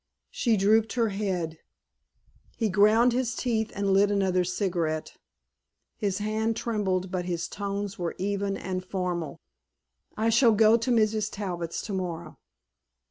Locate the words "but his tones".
7.11-7.99